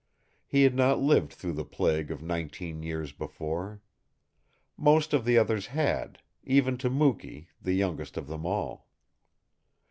[0.47, 3.83] He had not lived through the plague of nineteen years before.
[4.75, 8.87] Most of the others had, even to Mukee, the youngest of them all.